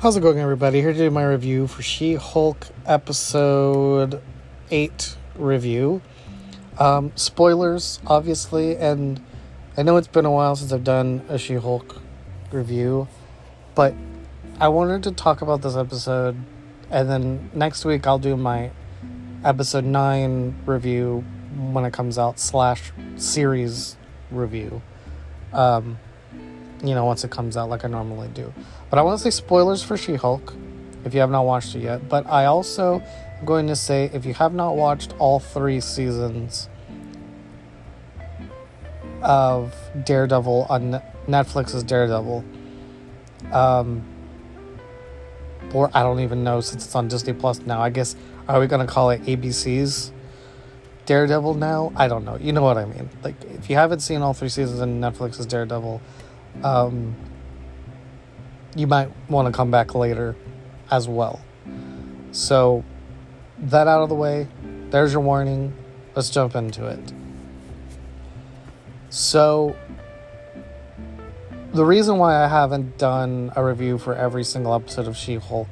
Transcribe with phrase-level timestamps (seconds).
[0.00, 0.80] How's it going, everybody?
[0.80, 4.22] Here to do my review for She Hulk episode
[4.70, 6.00] 8 review.
[6.78, 9.22] Um, spoilers, obviously, and
[9.76, 12.00] I know it's been a while since I've done a She Hulk
[12.50, 13.08] review,
[13.74, 13.92] but
[14.58, 16.34] I wanted to talk about this episode,
[16.90, 18.70] and then next week I'll do my
[19.44, 21.22] episode 9 review
[21.72, 23.98] when it comes out, slash series
[24.30, 24.80] review.
[25.52, 25.98] Um,
[26.82, 28.52] you know, once it comes out, like I normally do.
[28.88, 30.54] But I want to say spoilers for She Hulk
[31.04, 32.08] if you have not watched it yet.
[32.08, 36.68] But I also am going to say if you have not watched all three seasons
[39.22, 39.74] of
[40.04, 42.44] Daredevil on Netflix's Daredevil,
[43.52, 44.02] um,
[45.74, 47.80] or I don't even know since it's on Disney Plus now.
[47.80, 48.16] I guess
[48.48, 50.12] are we gonna call it ABC's
[51.06, 51.92] Daredevil now?
[51.94, 52.36] I don't know.
[52.36, 53.08] You know what I mean.
[53.22, 56.00] Like if you haven't seen all three seasons of Netflix's Daredevil,
[56.62, 57.14] um,
[58.76, 60.36] you might want to come back later
[60.90, 61.40] as well.
[62.32, 62.84] So,
[63.58, 64.46] that out of the way,
[64.90, 65.74] there's your warning.
[66.14, 67.12] Let's jump into it.
[69.10, 69.76] So,
[71.72, 75.68] the reason why I haven't done a review for every single episode of She Hulk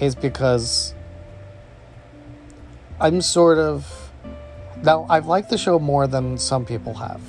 [0.00, 0.94] is because
[3.00, 4.10] I'm sort of.
[4.82, 7.20] Now, I've liked the show more than some people have.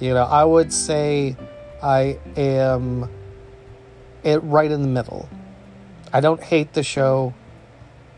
[0.00, 1.36] You know, I would say
[1.82, 3.10] I am
[4.22, 5.28] it right in the middle.
[6.12, 7.34] I don't hate the show.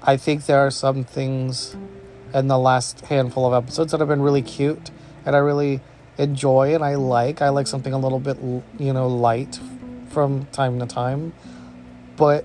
[0.02, 1.76] I think there are some things
[2.34, 4.90] in the last handful of episodes that have been really cute
[5.24, 5.80] and I really
[6.18, 7.42] enjoy and I like.
[7.42, 8.38] I like something a little bit,
[8.78, 9.58] you know, light
[10.10, 11.32] from time to time.
[12.16, 12.44] But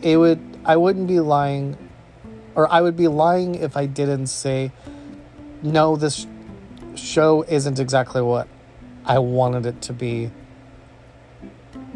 [0.00, 1.76] it would I wouldn't be lying
[2.54, 4.70] or I would be lying if I didn't say
[5.62, 6.26] no this
[6.94, 8.48] show isn't exactly what
[9.04, 10.30] I wanted it to be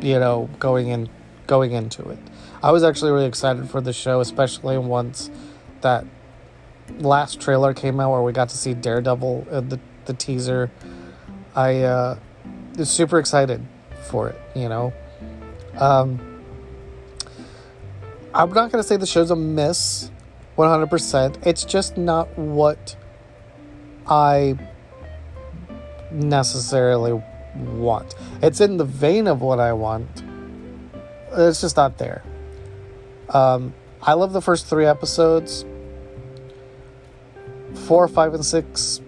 [0.00, 1.08] you know, going in
[1.46, 2.18] going into it.
[2.62, 5.30] I was actually really excited for the show, especially once
[5.80, 6.04] that
[6.98, 10.70] last trailer came out where we got to see Daredevil in the, the teaser.
[11.54, 12.18] I uh,
[12.76, 13.64] was super excited
[14.02, 14.92] for it, you know.
[15.78, 16.20] Um,
[18.34, 20.10] I'm not to say the show's a miss
[20.56, 21.46] 100%.
[21.46, 22.96] It's just not what
[24.06, 24.58] I
[26.10, 27.22] necessarily
[27.54, 28.14] want.
[28.42, 30.22] It's in the vein of what I want.
[31.32, 32.22] It's just not there.
[33.30, 35.64] Um, I love the first three episodes.
[37.86, 39.00] Four, five, and six,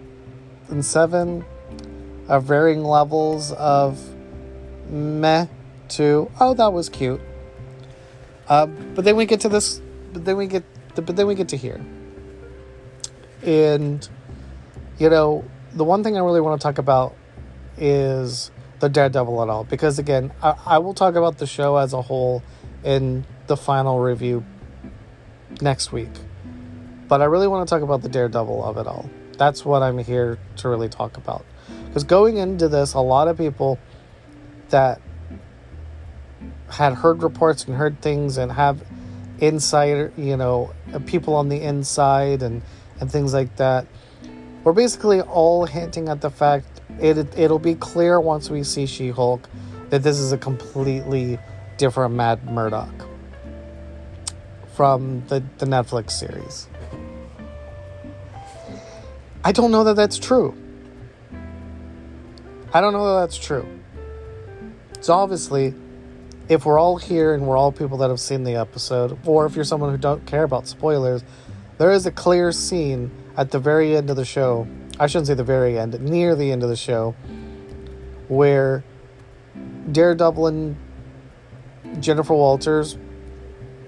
[0.69, 1.43] and seven
[2.29, 3.99] are varying levels of
[4.89, 5.47] meh
[5.89, 7.21] to oh that was cute.
[8.47, 9.81] Um, but then we get to this.
[10.13, 10.63] But then we get.
[10.95, 11.81] But then we get to here.
[13.43, 14.07] And
[14.99, 15.43] you know
[15.73, 17.15] the one thing I really want to talk about
[17.77, 19.63] is the Daredevil at all.
[19.63, 22.43] Because again, I, I will talk about the show as a whole
[22.83, 24.43] in the final review
[25.61, 26.09] next week.
[27.07, 29.09] But I really want to talk about the Daredevil of it all.
[29.37, 31.45] That's what I'm here to really talk about.
[31.87, 33.79] Because going into this, a lot of people
[34.69, 35.01] that
[36.69, 38.81] had heard reports and heard things and have
[39.39, 40.73] insider, you know,
[41.05, 42.61] people on the inside and,
[42.99, 43.87] and things like that,
[44.63, 49.49] were basically all hinting at the fact it it'll be clear once we see She-Hulk
[49.89, 51.39] that this is a completely
[51.77, 52.93] different Matt Murdock
[54.73, 56.67] from the, the Netflix series.
[59.43, 60.55] I don't know that that's true.
[62.73, 63.67] I don't know that that's true.
[65.01, 65.73] So obviously,
[66.47, 69.55] if we're all here and we're all people that have seen the episode, or if
[69.55, 71.23] you're someone who don't care about spoilers,
[71.79, 74.67] there is a clear scene at the very end of the show
[75.01, 77.15] I shouldn't say the very end, near the end of the show,
[78.27, 78.83] where
[79.91, 80.75] Daredevil and
[81.99, 82.99] Jennifer Walters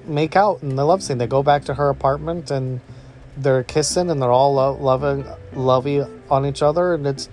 [0.05, 1.19] make out in the love scene.
[1.19, 2.81] They go back to her apartment and
[3.37, 5.23] they're kissing and they're all lo- loving,
[5.53, 7.29] lovey on each other, and it's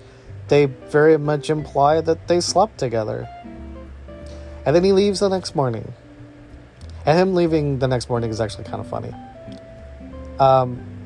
[0.47, 3.27] they very much imply that they slept together.
[4.63, 5.91] And then he leaves the next morning.
[7.03, 9.11] And him leaving the next morning is actually kind of funny.
[10.39, 11.00] Um,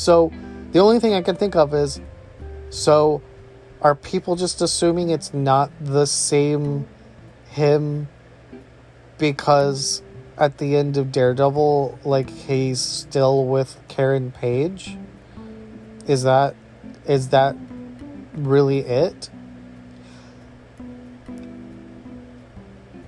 [0.00, 0.32] so
[0.72, 2.00] the only thing I can think of is
[2.70, 3.20] so
[3.82, 6.86] are people just assuming it's not the same
[7.50, 8.08] him
[9.18, 10.02] because
[10.38, 14.96] at the end of Daredevil, like he's still with Karen Page?
[16.06, 16.54] Is that
[17.06, 17.54] is that
[18.32, 19.28] really it?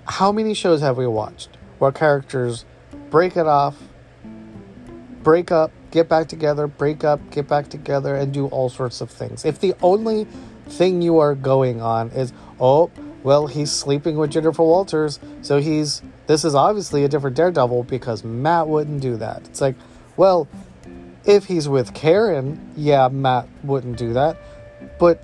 [0.04, 2.66] How many shows have we watched where characters
[3.08, 3.78] break it off,
[5.22, 9.10] break up, get back together, break up, get back together, and do all sorts of
[9.10, 9.44] things.
[9.44, 10.26] If the only
[10.66, 12.90] thing you are going on is, oh,
[13.22, 18.24] well, he's sleeping with Jennifer Walters, so he's this is obviously a different Daredevil because
[18.24, 19.46] Matt wouldn't do that.
[19.48, 19.76] It's like,
[20.16, 20.48] well,
[21.24, 24.38] if he's with Karen, yeah, Matt wouldn't do that.
[24.98, 25.22] But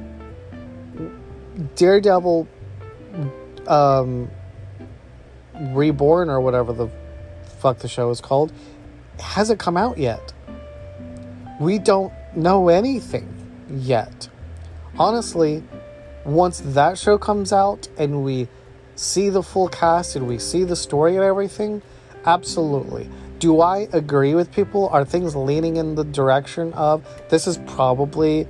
[1.74, 2.46] Daredevil
[3.66, 4.30] um
[5.54, 6.88] Reborn or whatever the
[7.58, 8.52] fuck the show is called
[9.18, 10.32] hasn't come out yet.
[11.58, 13.28] We don't know anything
[13.68, 14.28] yet.
[14.98, 15.62] Honestly,
[16.24, 18.48] once that show comes out and we
[18.94, 21.82] see the full cast and we see the story and everything,
[22.26, 23.08] absolutely.
[23.38, 24.88] Do I agree with people?
[24.88, 28.46] Are things leaning in the direction of this is probably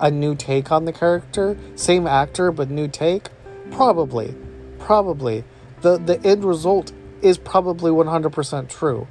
[0.00, 1.56] a new take on the character?
[1.76, 3.28] Same actor, but new take?
[3.70, 4.34] Probably.
[4.78, 5.44] Probably.
[5.82, 6.92] The, the end result
[7.22, 9.06] is probably 100% true.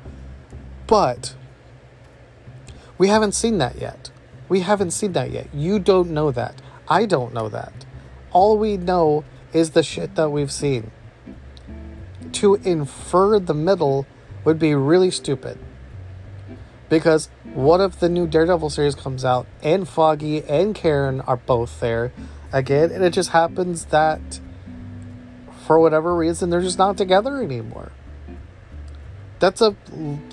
[0.88, 1.36] But
[3.00, 4.12] we haven't seen that yet.
[4.48, 5.48] We haven't seen that yet.
[5.54, 6.62] You don't know that.
[6.88, 7.86] I don't know that.
[8.31, 9.24] All we know
[9.54, 10.92] is the shit that we've seen.
[12.34, 14.06] To infer the middle
[14.44, 15.57] would be really stupid.
[16.90, 21.80] Because what if the new Daredevil series comes out and Foggy and Karen are both
[21.80, 22.12] there
[22.51, 24.40] again, and it just happens that
[25.66, 27.92] for whatever reason they're just not together anymore?
[29.40, 29.75] That's a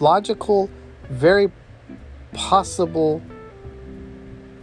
[0.01, 0.69] logical,
[1.09, 1.53] very
[2.37, 3.23] possible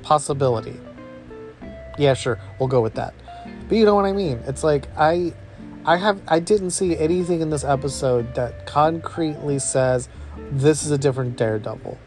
[0.03, 0.79] possibility.
[1.97, 3.13] Yeah, sure, we'll go with that.
[3.67, 4.39] But you know what I mean?
[4.45, 5.33] It's like I
[5.85, 10.07] I have I didn't see anything in this episode that concretely says
[10.51, 11.97] this is a different Daredevil.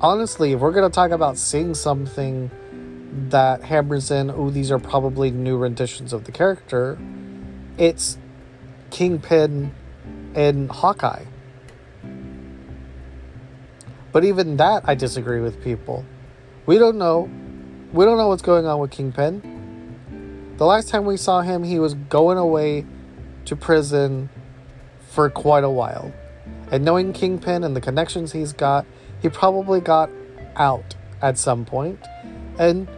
[0.00, 2.50] Honestly, if we're gonna talk about seeing something
[3.30, 6.98] that hammers in, oh, these are probably new renditions of the character,
[7.78, 8.18] it's
[8.90, 9.74] Kingpin
[10.34, 11.24] and Hawkeye.
[14.12, 16.04] But even that, I disagree with people.
[16.66, 17.30] We don't know.
[17.92, 20.54] We don't know what's going on with Kingpin.
[20.58, 22.86] The last time we saw him, he was going away
[23.46, 24.28] to prison
[25.10, 26.12] for quite a while.
[26.70, 28.86] And knowing Kingpin and the connections he's got,
[29.20, 30.10] he probably got
[30.56, 32.00] out at some point.
[32.58, 32.88] And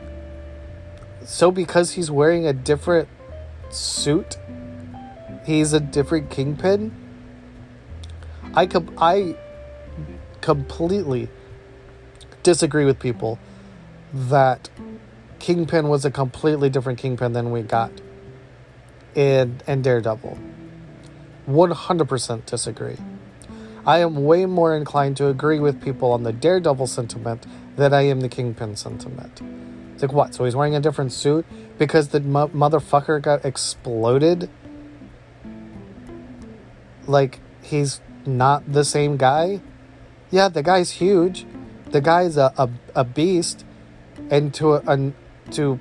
[1.25, 3.09] so, because he's wearing a different
[3.71, 4.37] suit,
[5.47, 6.95] he's a different Kingpin.
[8.55, 9.37] I, com- I
[10.45, 11.31] completely
[12.43, 13.39] disagree with people
[14.13, 14.69] that
[15.39, 17.91] Kingpin was a completely different Kingpin than we got
[19.15, 20.39] in, in Daredevil.
[21.49, 22.99] 100% disagree.
[23.87, 28.03] I am way more inclined to agree with people on the Daredevil sentiment than I
[28.03, 29.41] am the Kingpin sentiment.
[29.95, 30.35] It's like, what?
[30.35, 31.47] So he's wearing a different suit
[31.79, 34.51] because the mo- motherfucker got exploded?
[37.07, 39.63] Like, he's not the same guy?
[40.35, 41.47] Yeah, the guy's huge.
[41.93, 43.65] The guy's a, a, a beast.
[44.31, 45.13] And to a, a,
[45.53, 45.79] to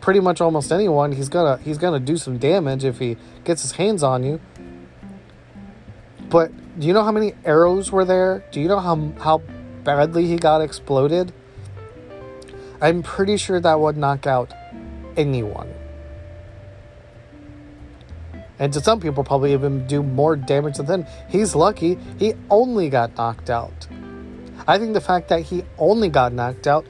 [0.00, 3.72] pretty much almost anyone, he's gonna he's gonna do some damage if he gets his
[3.72, 4.40] hands on you.
[6.28, 8.44] But do you know how many arrows were there?
[8.52, 9.38] Do you know how how
[9.82, 11.32] badly he got exploded?
[12.80, 14.54] I'm pretty sure that would knock out
[15.16, 15.75] anyone.
[18.58, 21.06] And to some people, probably even do more damage than him.
[21.28, 23.86] He's lucky he only got knocked out.
[24.66, 26.86] I think the fact that he only got knocked out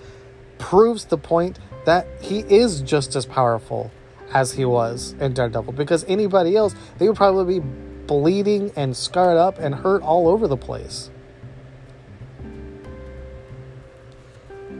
[0.59, 3.91] proves the point that he is just as powerful
[4.33, 5.73] as he was in Daredevil.
[5.73, 7.67] Because anybody else, they would probably be
[8.07, 11.11] bleeding and scarred up and hurt all over the place.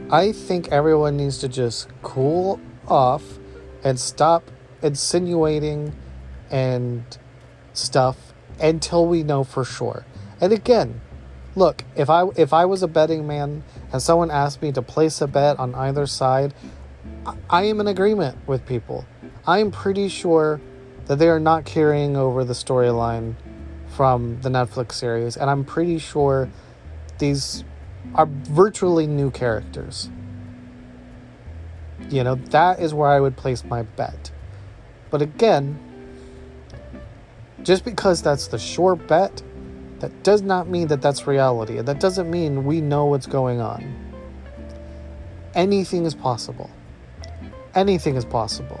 [0.09, 3.39] I think everyone needs to just cool off
[3.83, 4.49] and stop
[4.81, 5.93] insinuating
[6.51, 7.17] and
[7.73, 10.05] stuff until we know for sure.
[10.41, 11.01] And again,
[11.55, 15.21] look, if I if I was a betting man and someone asked me to place
[15.21, 16.53] a bet on either side,
[17.49, 19.05] I am in agreement with people.
[19.45, 20.61] I am pretty sure
[21.05, 23.35] that they are not carrying over the storyline
[23.87, 26.49] from the Netflix series, and I'm pretty sure
[27.17, 27.63] these
[28.13, 30.09] are virtually new characters.
[32.09, 34.31] You know, that is where I would place my bet.
[35.09, 35.79] But again,
[37.67, 39.43] just because that's the sure bet,
[39.99, 41.77] that does not mean that that's reality.
[41.77, 43.93] And that doesn't mean we know what's going on.
[45.53, 46.69] Anything is possible.
[47.75, 48.79] Anything is possible.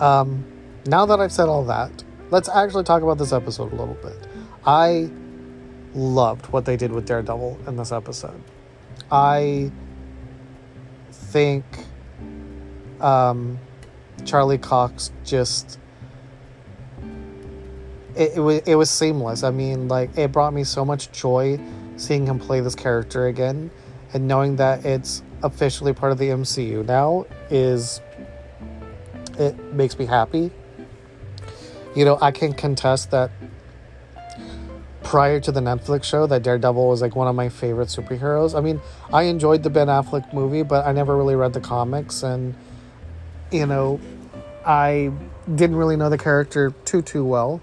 [0.00, 0.44] Um,
[0.86, 4.28] now that I've said all that, let's actually talk about this episode a little bit.
[4.66, 5.10] I
[5.94, 8.42] loved what they did with Daredevil in this episode.
[9.10, 9.72] I
[11.10, 11.64] think
[13.00, 13.58] um,
[14.26, 15.78] Charlie Cox just
[18.18, 19.42] it, it was it was seamless.
[19.42, 21.58] I mean, like it brought me so much joy
[21.96, 23.70] seeing him play this character again,
[24.12, 28.00] and knowing that it's officially part of the MCU now is
[29.38, 30.50] it makes me happy.
[31.94, 33.30] You know, I can contest that
[35.04, 38.56] prior to the Netflix show that Daredevil was like one of my favorite superheroes.
[38.56, 38.80] I mean,
[39.12, 42.54] I enjoyed the Ben Affleck movie, but I never really read the comics and
[43.50, 43.98] you know,
[44.66, 45.12] I
[45.54, 47.62] didn't really know the character too too well.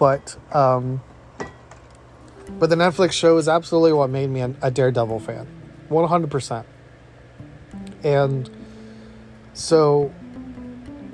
[0.00, 1.00] But um
[2.58, 5.46] but the Netflix show is absolutely what made me a, Daredevil fan.
[5.88, 6.64] 100%.
[8.02, 8.50] And
[9.54, 10.12] so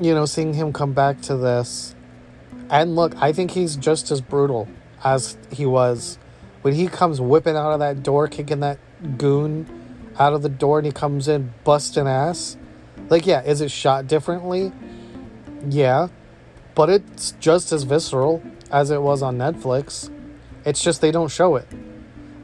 [0.01, 1.95] you know, seeing him come back to this
[2.71, 4.69] and look, I think he's just as brutal
[5.05, 6.19] as he was
[6.63, 8.79] when he comes whipping out of that door, kicking that
[9.19, 9.67] goon
[10.19, 12.57] out of the door, and he comes in busting ass.
[13.09, 14.73] Like, yeah, is it shot differently?
[15.69, 16.09] Yeah,
[16.75, 20.11] but it's just as visceral as it was on Netflix.
[20.65, 21.69] It's just they don't show it.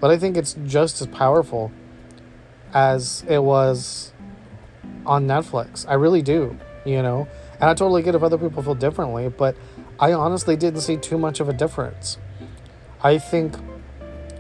[0.00, 1.73] But I think it's just as powerful
[2.73, 4.12] as it was
[5.07, 5.87] on Netflix.
[5.88, 7.29] I really do, you know?
[7.61, 9.57] And I totally get if other people feel differently, but
[10.00, 12.19] I honestly didn't see too much of a difference.
[13.02, 13.55] I think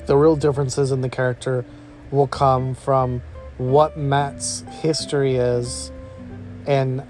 [0.06, 1.64] the real differences in the character
[2.10, 3.22] will come from
[3.58, 5.92] what Matt's history is
[6.66, 7.02] and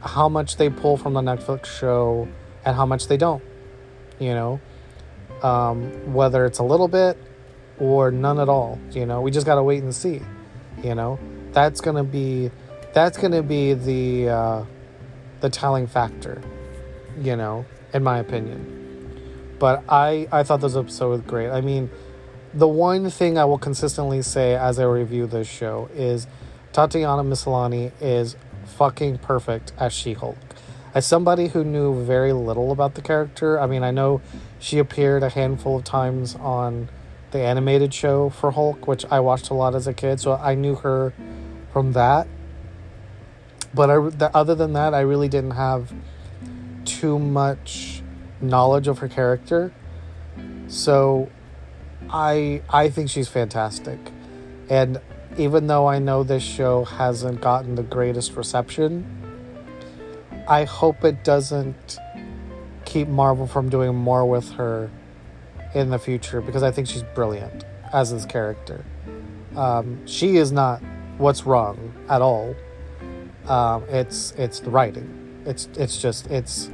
[0.00, 2.28] how much they pull from the Netflix show
[2.64, 3.42] and how much they don't.
[4.18, 4.60] You know,
[5.42, 7.18] um, whether it's a little bit
[7.78, 8.78] or none at all.
[8.92, 10.20] You know, we just gotta wait and see.
[10.82, 11.18] You know,
[11.52, 12.50] that's gonna be
[12.92, 14.64] that's gonna be the uh,
[15.40, 16.40] the telling factor.
[17.20, 18.72] You know, in my opinion.
[19.58, 21.50] But I I thought this episode was great.
[21.50, 21.90] I mean,
[22.52, 26.26] the one thing I will consistently say as I review this show is
[26.72, 30.36] Tatiana Maslany is fucking perfect as She-Hulk.
[30.96, 34.22] As somebody who knew very little about the character, I mean, I know
[34.58, 36.88] she appeared a handful of times on
[37.32, 40.54] the animated show for Hulk, which I watched a lot as a kid, so I
[40.54, 41.12] knew her
[41.70, 42.26] from that.
[43.74, 43.96] But I,
[44.32, 45.92] other than that, I really didn't have
[46.86, 48.02] too much
[48.40, 49.74] knowledge of her character.
[50.66, 51.28] So
[52.08, 53.98] I I think she's fantastic.
[54.70, 55.02] And
[55.36, 59.25] even though I know this show hasn't gotten the greatest reception,
[60.48, 61.98] I hope it doesn't
[62.84, 64.90] keep Marvel from doing more with her
[65.74, 68.84] in the future because I think she's brilliant as this character.
[69.56, 70.80] Um, she is not
[71.18, 72.54] what's wrong at all.
[73.48, 75.42] Um, it's it's the writing.
[75.44, 76.66] It's it's just it's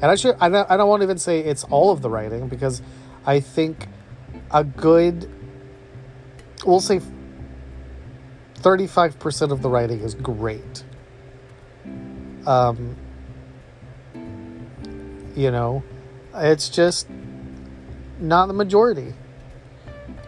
[0.00, 2.10] and I should I don't, I don't want to even say it's all of the
[2.10, 2.82] writing because
[3.24, 3.88] I think
[4.52, 5.30] a good
[6.64, 7.00] we'll say
[8.60, 10.84] 35% of the writing is great.
[12.46, 12.96] Um
[15.36, 15.84] you know,
[16.34, 17.06] it's just
[18.18, 19.12] not the majority.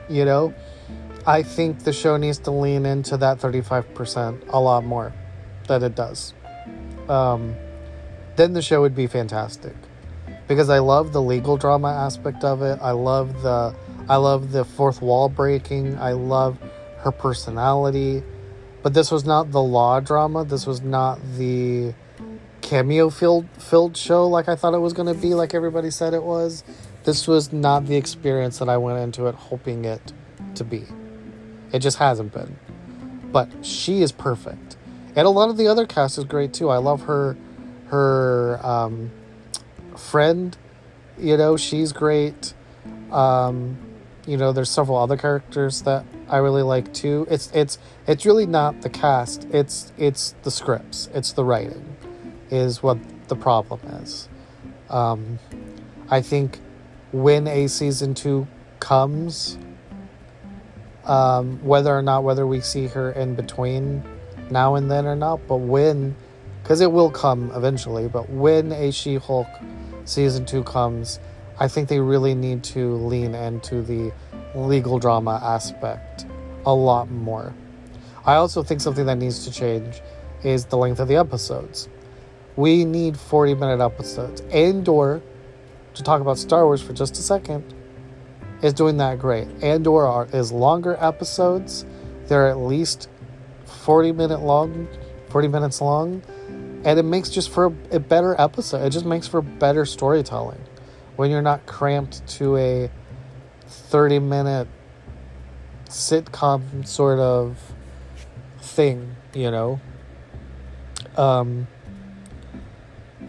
[0.09, 0.55] You know,
[1.27, 5.13] I think the show needs to lean into that 35% a lot more
[5.67, 6.35] than it does.
[7.09, 7.57] Um
[8.37, 9.75] then the show would be fantastic
[10.47, 12.79] because I love the legal drama aspect of it.
[12.81, 13.75] I love the
[14.09, 15.99] I love the fourth wall breaking.
[15.99, 16.59] I love
[16.99, 18.23] her personality.
[18.83, 20.45] But this was not the law drama.
[20.45, 21.95] This was not the
[22.69, 26.13] cameo filled filled show like I thought it was going to be like everybody said
[26.13, 26.65] it was.
[27.05, 30.13] This was not the experience that I went into it hoping it
[30.57, 30.85] to be.
[31.73, 32.59] It just hasn't been.
[33.33, 34.77] But she is perfect.
[35.17, 36.69] And a lot of the other cast is great too.
[36.69, 37.39] I love her
[37.87, 39.13] her um,
[39.97, 40.55] friend,
[41.19, 42.53] you know, she's great.
[43.11, 43.79] Um,
[44.27, 47.27] you know, there's several other characters that I really like too.
[47.31, 49.47] It's it's it's really not the cast.
[49.51, 51.09] It's it's the scripts.
[51.15, 51.97] It's the writing,
[52.51, 54.29] is what the problem is.
[54.89, 55.39] Um,
[56.11, 56.61] I think
[57.13, 58.47] when a season two
[58.81, 59.59] comes,
[61.05, 64.03] um, whether or not whether we see her in between
[64.51, 66.15] now and then or not, but when
[66.63, 68.09] because it will come eventually.
[68.09, 69.47] But when a She Hulk
[70.05, 71.19] season two comes,
[71.59, 74.13] I think they really need to lean into the
[74.55, 76.27] legal drama aspect
[76.67, 77.55] a lot more.
[78.27, 80.03] I also think something that needs to change
[80.45, 81.89] is the length of the episodes.
[82.59, 84.41] We need 40 minute episodes.
[84.51, 85.23] Andor,
[85.95, 87.63] to talk about Star Wars for just a second,
[88.63, 89.47] is doing that great.
[89.63, 91.87] Andor are, is longer episodes.
[92.27, 93.09] They're at least
[93.65, 94.89] 40 minute long,
[95.29, 96.21] 40 minutes long
[96.85, 98.85] and it makes just for a, better episode.
[98.85, 100.61] It just makes for better storytelling
[101.17, 102.91] when you're not cramped to a
[103.67, 104.69] 30 minute
[105.87, 107.57] sitcom sort of
[108.61, 109.81] thing, you know.
[111.17, 111.69] Um,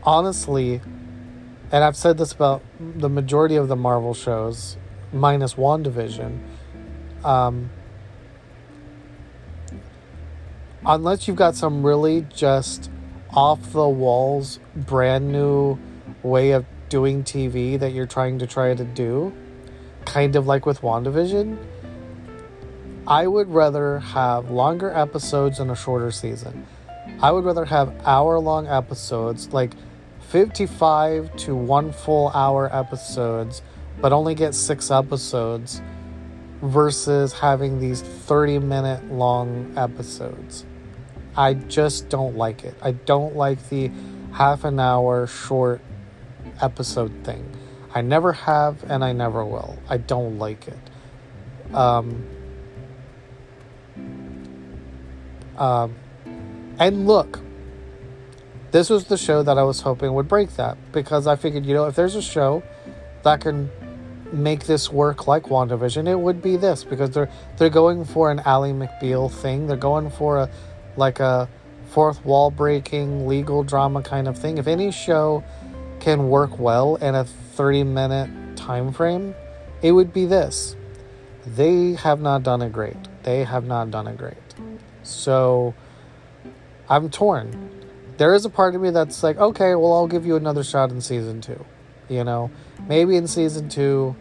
[0.04, 0.82] honestly,
[1.72, 4.78] and I've said this about the majority of the Marvel shows,
[5.14, 6.40] minus WandaVision,
[7.24, 7.70] um,
[10.86, 12.90] unless you've got some really just
[13.32, 15.78] off the walls, brand new
[16.24, 19.32] way of doing TV that you're trying to try to do,
[20.06, 21.58] kind of like with WandaVision,
[23.06, 26.66] I would rather have longer episodes and a shorter season.
[27.22, 29.72] I would rather have hour long episodes, like
[30.30, 33.64] 55 to one full hour episodes,
[34.00, 35.82] but only get six episodes
[36.62, 40.66] versus having these 30 minute long episodes.
[41.36, 42.76] I just don't like it.
[42.82, 43.92] I don't like the
[44.32, 45.82] half an hour short
[46.62, 47.50] episode thing.
[47.96, 49.80] I never have and I never will.
[49.90, 51.74] I don't like it.
[51.74, 52.28] Um,
[55.58, 55.96] um,
[56.78, 57.40] and look,
[58.72, 61.74] this was the show that I was hoping would break that because I figured, you
[61.74, 62.64] know, if there's a show
[63.24, 63.70] that can
[64.32, 68.42] make this work like WandaVision, it would be this because they're they're going for an
[68.46, 69.68] Ally McBeal thing.
[69.68, 70.50] They're going for a
[70.98, 71.50] like a
[71.90, 74.58] fourth wall breaking legal drama kind of thing.
[74.58, 75.44] If any show
[76.00, 79.34] can work well in a 30 minute time frame,
[79.82, 80.76] it would be this.
[81.46, 82.98] They have not done it great.
[83.24, 84.38] They have not done it great.
[85.04, 85.74] So
[86.88, 87.79] I'm torn.
[88.20, 90.92] There is a part of me that's like, okay, well, I'll give you another shot
[90.92, 91.66] in season two.
[92.10, 92.52] You know,
[92.86, 94.14] maybe in season two,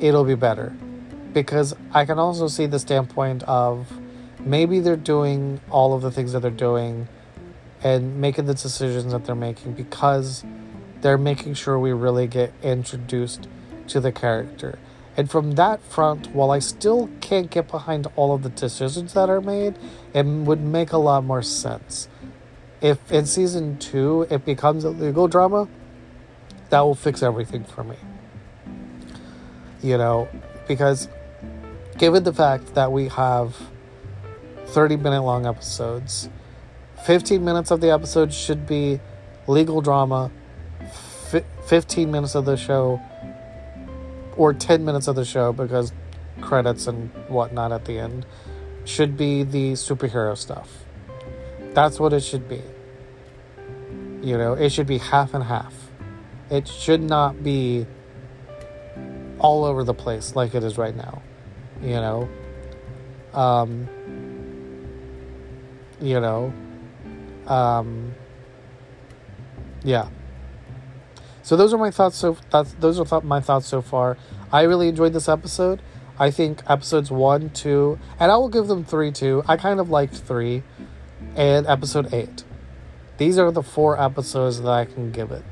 [0.00, 0.76] it'll be better.
[1.32, 3.92] Because I can also see the standpoint of
[4.40, 7.06] maybe they're doing all of the things that they're doing
[7.80, 10.44] and making the decisions that they're making because
[11.00, 13.46] they're making sure we really get introduced
[13.86, 14.80] to the character.
[15.16, 19.30] And from that front, while I still can't get behind all of the decisions that
[19.30, 19.78] are made,
[20.12, 22.08] it would make a lot more sense.
[22.80, 25.68] If in season two it becomes a legal drama,
[26.70, 27.96] that will fix everything for me.
[29.82, 30.28] You know,
[30.66, 31.08] because
[31.96, 33.56] given the fact that we have
[34.66, 36.28] 30 minute long episodes,
[37.04, 39.00] 15 minutes of the episode should be
[39.46, 40.30] legal drama,
[41.66, 43.00] 15 minutes of the show,
[44.36, 45.92] or 10 minutes of the show, because
[46.40, 48.26] credits and whatnot at the end,
[48.84, 50.84] should be the superhero stuff.
[51.74, 52.62] That's what it should be.
[54.22, 55.74] You know, it should be half and half.
[56.50, 57.86] It should not be
[59.38, 61.22] all over the place like it is right now.
[61.80, 62.28] You know?
[63.32, 63.88] Um,
[66.00, 66.52] you know?
[67.46, 68.14] Um,
[69.84, 70.08] yeah.
[71.42, 72.16] So those are my thoughts.
[72.16, 74.18] So that's those are th- my thoughts so far.
[74.52, 75.80] I really enjoyed this episode.
[76.18, 79.42] I think episodes one, two, and I will give them three too.
[79.46, 80.62] I kind of liked three,
[81.36, 82.44] and episode eight.
[83.18, 85.44] These are the four episodes that I can give it.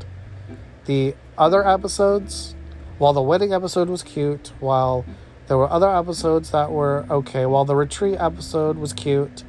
[0.86, 2.54] The other episodes,
[2.98, 5.04] while the wedding episode was cute, while
[5.48, 9.42] there were other episodes that were okay, while the retreat episode was cute,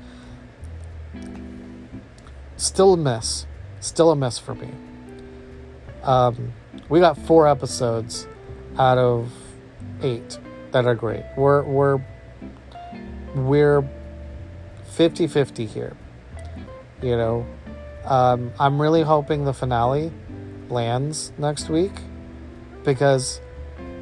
[2.56, 3.46] still a miss.
[3.80, 4.72] Still a miss for me.
[6.02, 6.54] Um,
[6.90, 8.28] we got four episodes
[8.80, 9.32] out of
[10.02, 10.40] eight
[10.72, 11.24] that are great.
[11.38, 12.02] We're we're
[13.36, 13.88] we're
[14.96, 15.96] 50-50 here.
[17.04, 17.46] You know,
[18.08, 20.12] um, I'm really hoping the finale
[20.70, 21.92] lands next week
[22.84, 23.42] because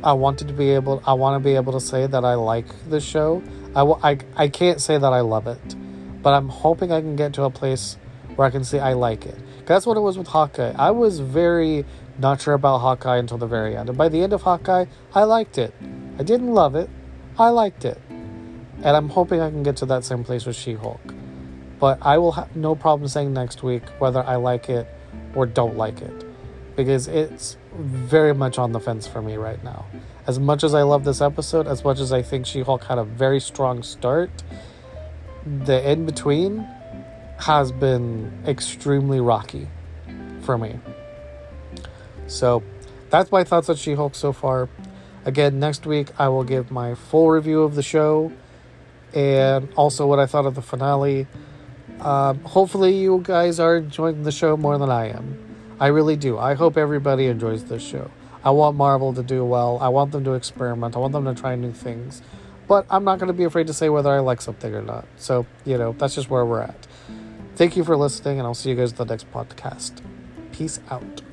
[0.04, 2.68] I wanted to be able I want to be able to say that I like
[2.90, 3.42] the show.
[3.76, 5.76] I, I, I can't say that I love it,
[6.22, 7.98] but I'm hoping I can get to a place
[8.36, 9.38] where I can say I like it.
[9.66, 10.74] That's what it was with Hawkeye.
[10.78, 11.86] I was very
[12.20, 13.90] not sure about Hawkeye until the very end.
[13.90, 15.74] And by the end of Hawkeye, I liked it.
[16.20, 16.90] I didn't love it,
[17.38, 18.00] I liked it.
[18.10, 21.02] And I'm hoping I can get to that same place with She Hulk.
[21.80, 24.88] But I will have no problem saying next week whether I like it
[25.34, 26.26] or don't like it.
[26.76, 29.86] Because it's very much on the fence for me right now.
[30.28, 32.98] As much as I love this episode, as much as I think She Hulk had
[32.98, 34.32] a very strong start,
[35.46, 36.68] the in between
[37.40, 39.68] has been extremely rocky
[40.42, 40.80] for me.
[42.28, 42.64] So
[43.10, 44.70] that's my thoughts on She Hulk so far.
[45.26, 48.32] Again, next week I will give my full review of the show
[49.14, 51.28] and also what I thought of the finale.
[52.02, 55.38] Um, hopefully, you guys are enjoying the show more than I am.
[55.80, 56.38] I really do.
[56.38, 58.12] I hope everybody enjoys this show.
[58.44, 59.80] I want Marvel to do well.
[59.82, 60.96] I want them to experiment.
[60.96, 62.22] I want them to try new things.
[62.68, 65.06] But I'm not going to be afraid to say whether I like something or not.
[65.18, 66.88] So, you know, that's just where we're at.
[67.56, 70.02] Thank you for listening, and I'll see you guys at the next podcast.
[70.52, 71.25] Peace out.